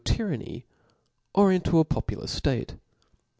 ^"^^ 0.01 0.03
tyranny 0.03 0.65
or 1.35 1.51
into 1.51 1.77
a 1.77 1.85
popular 1.85 2.25
ftate. 2.25 2.75